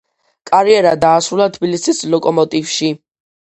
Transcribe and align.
კარიერა 0.51 0.93
დაასრულა 1.03 1.49
თბილისის 1.59 2.03
„ლოკომოტივში“. 2.17 2.95